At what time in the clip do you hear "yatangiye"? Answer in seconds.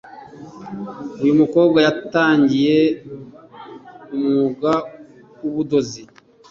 1.85-2.77